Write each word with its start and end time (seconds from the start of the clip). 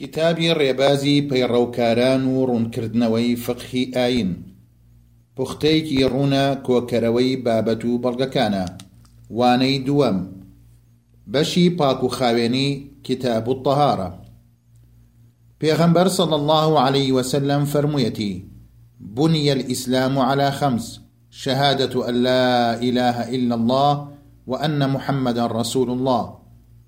کتابی 0.00 0.48
ڕێبازی 0.60 1.16
پەیڕەوکاران 1.30 2.22
و 2.26 2.46
ڕوونکردنەوەی 2.50 3.30
فقی 3.44 3.84
ئاین 3.96 4.30
پوختەیەکی 5.36 5.98
ڕوونە 6.12 6.44
کۆکەرەوەی 6.66 7.30
بابەت 7.44 7.82
و 7.88 8.00
بەڵگەکانە 8.02 8.64
وانەی 9.38 9.76
دووەم 9.86 10.18
بەشی 11.32 11.66
پاک 11.78 12.00
كتاب 12.10 12.26
الطهارة 12.26 12.70
کتاب 13.08 13.44
و 13.48 13.54
تەهارە 13.66 14.10
پێغەمبەر 15.60 16.08
سەڵ 16.16 16.30
الله 16.40 16.68
عليه 16.86 17.08
وسلم 17.16 17.62
فەرموویەتی 17.72 18.32
بني 19.16 19.50
الإسلام 19.52 20.18
على 20.18 20.50
خمس 20.58 21.00
شهادة 21.30 22.08
أن 22.08 22.14
لا 22.22 22.74
إله 22.88 23.16
إلا 23.36 23.54
الله 23.54 24.08
وأن 24.46 24.90
محمدا 24.90 25.46
رسول 25.46 25.90
الله 25.90 26.34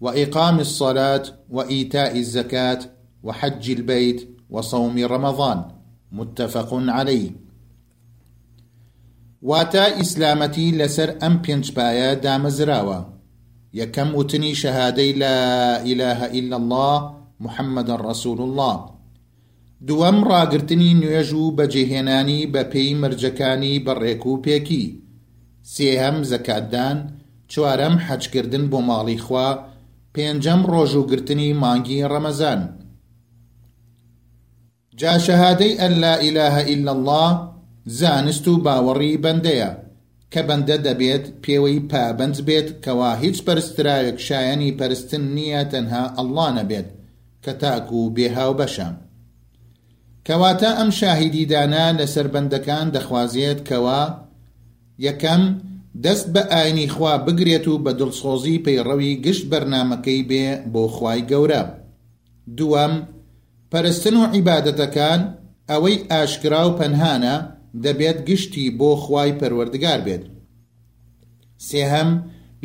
وإقام 0.01 0.61
الصلاة 0.61 1.23
وإيتاء 1.51 2.19
الزكاة 2.19 2.79
وحج 3.27 3.71
البيت 3.71 4.39
وصوم 4.51 4.99
رمضان 5.13 5.65
متفق 6.13 6.75
عليه 6.97 7.31
واتە 9.51 9.83
ئیسلامەتی 9.99 10.69
لەسەر 10.81 11.11
ئەم 11.23 11.35
پێنجپایە 11.47 12.11
دامەزراوە 12.25 13.01
یەکەم 13.83 14.11
وتنی 14.19 14.55
شەهادەی 14.63 15.13
لا 15.23 15.39
ئیلاه 15.87 16.21
إلا 16.39 16.57
الله 16.61 16.93
محمد 17.45 17.89
رسول 18.11 18.41
الله 18.41 18.75
دووەم 19.89 20.19
ڕاگررتنی 20.31 20.91
نوێژ 21.03 21.31
و 21.33 21.57
بەجێهێنانی 21.57 22.41
بە 22.53 22.63
پێی 22.73 22.95
مرجەکانی 23.03 23.75
بەڕێک 23.87 24.23
و 24.27 24.43
پێکی 24.45 24.85
سێهەم 25.75 26.17
زەکاتدان 26.31 26.99
چوارەم 27.53 27.97
حەجکردن 28.07 28.65
بۆ 28.71 28.79
ماڵی 28.89 29.19
خوا 29.25 29.49
پێنجەم 30.15 30.61
ڕۆژوگررتنی 30.73 31.51
مانگی 31.63 32.07
ڕەمەزان 32.13 32.61
جا 35.01 35.17
شەهادەی 35.25 35.75
ئەن 35.79 35.93
لا 36.05 36.15
ئیلاهە 36.23 36.63
ئیلا 36.69 36.91
الله 36.97 37.29
زانست 38.01 38.45
و 38.53 38.63
باوەڕی 38.65 39.21
بەندەیە 39.25 39.71
کە 40.33 40.41
بەندە 40.49 40.77
دەبێت 40.87 41.25
پێوەی 41.43 41.79
پابند 41.91 42.37
بێت 42.49 42.69
کەوا 42.85 43.13
هیچ 43.23 43.37
پەرستراوێک 43.47 44.19
شایانی 44.27 44.77
پەرستن 44.79 45.25
نییە 45.37 45.63
تەنها 45.73 46.05
ئەڵلا 46.17 46.49
نەبێت 46.59 46.89
کە 47.45 47.53
تاکو 47.61 47.97
و 48.07 48.13
بێهاو 48.17 48.53
بەشە 48.61 48.89
کەواتە 50.27 50.71
ئەم 50.79 50.91
شاهیدیدانە 50.99 51.85
لەسەر 51.99 52.27
بەندەکان 52.35 52.87
دەخوازێت 52.95 53.61
کەوا 53.69 54.03
یەکەم 55.07 55.43
دەست 56.05 56.27
بە 56.35 56.43
ئاینی 56.53 56.89
خوا 56.95 57.15
بگرێت 57.27 57.67
و 57.69 57.83
بە 57.85 57.93
دڵسۆزی 58.01 58.63
پەیڕەوی 58.65 59.11
گشت 59.25 59.45
بەرنمەکەی 59.51 60.21
بێ 60.31 60.47
بۆ 60.73 60.83
خوای 60.97 61.21
گەورە 61.31 61.63
دووەم 62.57 62.95
پەرستن 63.73 64.17
و 64.23 64.27
عیبادەتەکان 64.35 65.21
ئەوەی 65.71 65.97
ئاشکرا 66.11 66.63
و 66.67 66.73
پەنهانە 66.81 67.37
دەبێت 67.85 68.19
گشتی 68.29 68.65
بۆ 68.79 68.91
خوای 69.03 69.33
پەروەردگار 69.41 70.01
بێت. 70.07 70.25
سێهەم 71.69 72.11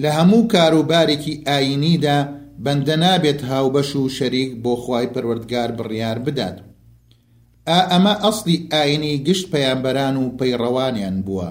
لە 0.02 0.10
هەموو 0.18 0.42
کاروبارێکی 0.54 1.36
ئاینیدا 1.48 2.18
بەندە 2.64 2.96
نابێت 3.04 3.40
هاوبەش 3.50 3.90
و 3.96 4.04
شەریک 4.18 4.52
بۆ 4.64 4.74
خوای 4.84 5.12
پەروەردگار 5.14 5.70
بڕیار 5.78 6.18
بدات. 6.28 6.58
ئا 7.68 7.80
ئەمە 7.92 8.14
ئەسلی 8.26 8.58
ئاینی 8.74 9.14
گشت 9.28 9.46
پەیامبەران 9.54 10.16
و 10.18 10.26
پەیڕەوانیان 10.40 11.18
بووە. 11.26 11.48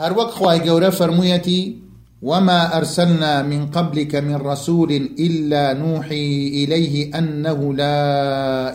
هەروەک 0.00 0.30
خوای 0.36 0.58
گەورە 0.66 0.90
فەرموویەتی 0.98 1.60
وما 2.22 2.76
ارسلنا 2.76 3.42
من 3.42 3.66
قبلك 3.66 4.14
من 4.14 4.34
رسول 4.36 4.92
الا 5.18 5.72
نوحي 5.72 6.48
اليه 6.64 7.18
انه 7.18 7.74
لا 7.74 7.98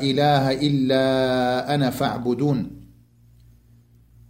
اله 0.01 0.51
الا 0.51 1.05
انا 1.75 1.89
فاعبدون 1.89 2.71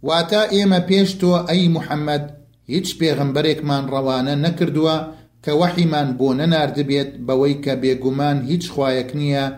واتا 0.02 0.50
ايما 0.50 0.86
ئێمە 0.88 1.50
اي 1.50 1.68
محمد 1.68 2.30
هيتش 2.66 2.94
بيغمبريك 2.94 3.64
من 3.64 3.86
روانا 3.86 4.34
نكردوا 4.34 4.98
كوحي 5.44 5.84
من 5.84 6.16
بونا 6.16 6.16
بۆ 6.16 6.36
نەناردبێت 6.40 7.20
بويك 7.20 7.68
بيغمان 7.68 8.40
بێگومان 8.40 8.48
هیچ 8.48 8.70
خوایەک 8.70 9.14
نییە 9.14 9.52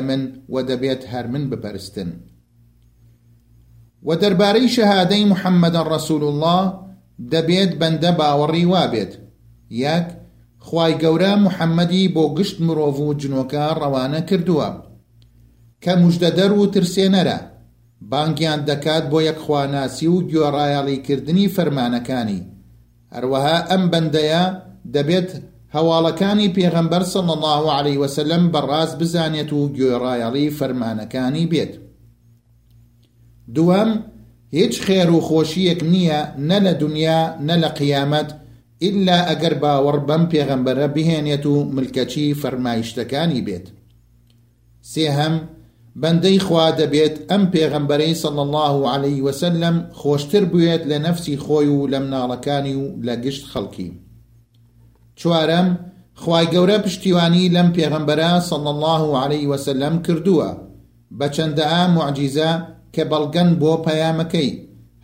من 0.00 0.32
ودبيت 0.48 1.02
دەبێت 1.02 1.06
هەر 1.12 1.26
من 1.26 1.50
بپەرستن. 1.50 2.08
و 4.02 4.14
دەربارەی 4.14 4.78
الله 6.10 6.87
دەبێت 7.32 7.70
بەندە 7.80 8.10
باوەڕی 8.18 8.64
وابێت 8.72 9.12
یەک 9.84 10.06
خی 10.66 10.92
گەورە 11.02 11.32
محەممەدی 11.44 12.12
بۆ 12.14 12.24
گشت 12.36 12.56
مرۆڤ 12.66 12.94
و 13.08 13.12
جنۆکە 13.20 13.66
ڕەوانە 13.80 14.20
کردووە 14.28 14.68
کە 15.82 15.92
مژدەدەر 16.02 16.52
و 16.60 16.70
ترسێنەرە 16.74 17.38
بانگیان 18.10 18.60
دەکات 18.68 19.04
بۆ 19.12 19.18
یەکخواناسی 19.28 20.08
و 20.12 20.18
گوێڕایەڵیکردنی 20.30 21.52
فەرمانەکانی 21.56 22.40
هەروەها 23.14 23.58
ئەم 23.70 23.84
بەندەیە 23.92 24.44
دەبێت 24.94 25.28
هەواڵەکانی 25.74 26.52
پێغەمبەر 26.56 27.02
سڵ 27.12 27.26
الله 27.36 27.62
عليه 27.78 27.96
وسلم 28.02 28.42
بەڕاز 28.54 28.90
بزانێت 29.00 29.50
و 29.52 29.60
گوێڕایەڵی 29.76 30.54
فەرمانەکانی 30.58 31.44
بێت 31.52 31.72
دووەم 33.54 33.90
هیچ 34.56 34.74
خێر 34.86 35.08
و 35.16 35.20
خۆشیەک 35.28 35.80
نییە 35.92 36.20
نە 36.48 36.58
لە 36.66 36.72
دنیا 36.82 37.20
نە 37.48 37.56
لە 37.62 37.68
قیامەت 37.80 38.28
ئللا 38.86 39.18
ئەگەر 39.28 39.54
باوەڕ 39.62 39.98
بەم 40.08 40.24
پێغەمبەرە 40.32 40.86
بهێنێت 40.94 41.44
و 41.52 41.54
ملکەچی 41.76 42.36
فەرمایشتەکانی 42.40 43.40
بێت. 43.46 43.66
سێهەم 44.92 45.34
بەندەی 46.02 46.38
خوا 46.46 46.66
دەبێت 46.80 47.14
ئەم 47.30 47.44
پێغەمبەرەی 47.54 48.14
سەڵ 48.22 48.36
الله 48.44 48.74
عليه 48.94 49.18
وسلم 49.26 49.76
خۆشتر 50.00 50.44
بوێت 50.52 50.82
لە 50.90 50.98
نەفسی 51.06 51.36
خۆی 51.44 51.68
و 51.74 51.88
لە 51.92 51.98
مناڵەکانی 52.04 52.74
و 52.82 52.84
لە 53.06 53.14
گشت 53.24 53.44
خەڵکی. 53.52 53.88
چوارەم 55.20 55.68
خی 56.22 56.44
گەورە 56.52 56.78
پشتیوانی 56.84 57.52
لەم 57.56 57.68
پێغەمبەرە 57.76 58.30
سەڵ 58.48 58.64
الله 58.74 59.02
عليه 59.24 59.44
وسلم 59.52 59.94
کردووە 60.06 60.50
بە 61.18 61.26
چەندە 61.36 61.68
معجیزە 61.96 62.50
کە 62.94 63.02
بەڵگەن 63.10 63.50
بۆ 63.60 63.72
پەیامەکەی 63.86 64.48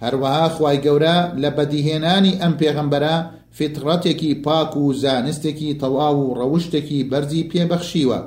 هەروەها 0.03 0.47
خی 0.57 0.77
گەورە 0.85 1.17
لە 1.43 1.51
بەدیهێنانی 1.57 2.39
ئەم 2.43 2.53
پێغمبەرە 2.61 3.17
فترەتێکی 3.57 4.31
پاک 4.45 4.71
و 4.77 4.85
زانستێکی 5.03 5.71
تەواو 5.81 6.17
و 6.29 6.35
ڕەوشتێکی 6.39 7.01
بەرزی 7.11 7.49
پێبەخشیوە 7.53 8.21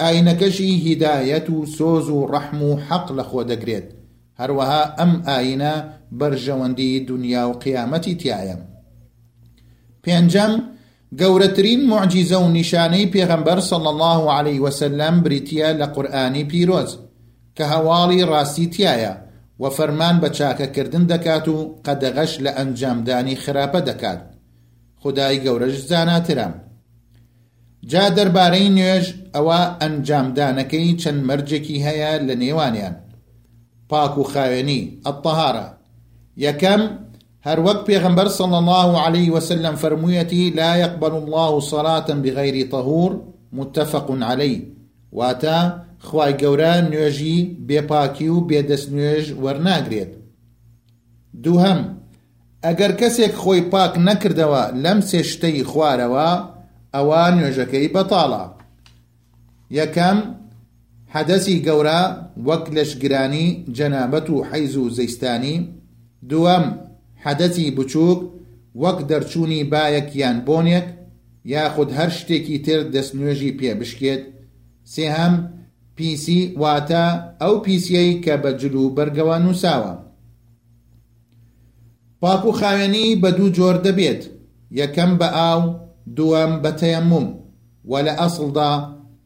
ئاینەکەشی 0.00 0.72
هیدایەت 0.86 1.46
و 1.50 1.56
سۆز 1.76 2.06
و 2.16 2.28
ڕەحم 2.32 2.60
و 2.68 2.72
حەق 2.88 3.06
لە 3.18 3.24
خۆ 3.30 3.40
دەگرێت 3.50 3.86
هەروەها 4.40 4.82
ئەم 4.98 5.12
ئاینە 5.28 5.74
بەرژەوەندی 6.18 6.90
دنیا 7.08 7.44
و 7.48 7.52
قیامەتی 7.64 8.14
تایە 8.22 8.56
پێنجەم 10.04 10.52
گەورەترین 11.20 11.80
معجیزە 11.92 12.38
و 12.44 12.48
نیشانەی 12.56 13.10
پێغەمبەر 13.14 13.58
سڵ 13.70 13.82
الله 13.92 14.20
عليه 14.38 14.58
وسلم 14.66 15.14
بریتە 15.24 15.66
لە 15.80 15.86
قورآانی 15.94 16.44
پیرۆز 16.50 16.90
کە 17.56 17.64
هەواڵی 17.72 18.20
ڕاستیتیایە 18.32 19.14
و 19.60 19.64
فەرمان 19.76 20.16
بە 20.22 20.28
چاکەکردن 20.38 21.04
دەکات 21.12 21.46
و 21.48 21.56
قەدەغەش 21.86 22.32
لە 22.44 22.50
ئەنجامدانی 22.58 23.36
خراپە 23.44 23.80
دەکات 23.88 24.20
خدای 25.02 25.36
گەورەش 25.44 25.76
زاناترم 25.90 26.54
جا 27.90 28.04
دەربارەی 28.16 28.70
نوێژ 28.78 29.06
ئەوە 29.34 29.60
ئەنجامدانەکەی 29.82 30.88
چەند 31.02 31.20
مەرجێکی 31.28 31.78
هەیە 31.86 32.12
لە 32.26 32.34
نێوانیان 32.42 32.94
پاک 33.90 34.12
و 34.18 34.24
خاوێنی 34.32 34.82
ئەتەهارە 35.06 35.66
یەکەم 36.46 36.82
هەر 37.46 37.58
وەک 37.66 37.78
پێغمبەر 37.88 38.28
صڵ 38.38 38.52
الله 38.60 38.90
عليه 39.06 39.28
وسلم 39.36 39.74
فرموویەتی 39.82 40.42
لا 40.60 40.70
يقبل 40.84 41.14
الله 41.20 41.60
صلاة 41.60 42.08
بغير 42.24 42.56
طهور 42.72 43.10
متفق 43.52 44.06
عليه 44.30 44.62
واتە 45.18 45.58
خی 46.10 46.32
گەورە 46.40 46.74
نوێژی 46.90 47.38
بێپاکی 47.66 48.28
و 48.34 48.38
بێدەست 48.48 48.88
نوێژ 48.96 49.26
وەرناگرێت. 49.42 50.12
دووهم، 51.42 51.80
ئەگەر 52.64 52.92
کەسێک 53.00 53.32
خۆی 53.42 53.60
پاک 53.72 53.92
نەکردەوە 54.06 54.62
لەم 54.84 54.98
سێشتەی 55.10 55.62
خوارەوە 55.70 56.28
ئەوە 56.94 57.22
نوێژەکەی 57.36 57.92
بەتاڵە. 57.94 58.44
یەکەم 59.78 60.18
حەدەسی 61.14 61.56
گەورە 61.66 62.00
وەک 62.46 62.64
لەشگرانی 62.76 63.46
جەنابەت 63.76 64.26
و 64.30 64.36
حەیز 64.50 64.74
و 64.82 64.84
زەیستانی، 64.96 65.56
دووەم 66.30 66.66
حەدەتی 67.24 67.70
بچووک 67.76 68.20
وەک 68.82 68.98
دەرچوونی 69.10 69.60
بایەکیان 69.72 70.36
بۆنێک 70.46 70.86
یاخود 71.52 71.90
هەر 71.98 72.10
شتێکی 72.18 72.58
تر 72.66 72.80
دەستنوێژی 72.94 73.52
پێبشکێت 73.58 74.24
سێهام 74.92 75.34
پیسی 75.96 76.40
واتە 76.60 77.04
ئەو 77.42 77.54
پیسیەی 77.64 78.10
کە 78.24 78.34
بە 78.42 78.50
جلو 78.60 78.84
بەرگەوە 78.96 79.36
نووساوە 79.44 79.94
پاپ 82.20 82.42
و 82.46 82.52
خاوێنی 82.58 83.18
بە 83.22 83.30
دوو 83.36 83.48
جۆر 83.56 83.76
دەبێت 83.86 84.20
یەکەم 84.80 85.10
بە 85.20 85.28
ئاو 85.38 85.62
دووەم 86.16 86.52
بە 86.62 86.70
تەیەموم 86.80 87.26
و 87.90 87.92
لە 88.06 88.12
ئەسڵدا 88.20 88.72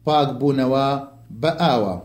پاک 0.05 0.29
بوونەوە 0.39 0.87
بە 1.41 1.51
ئاوە 1.61 1.95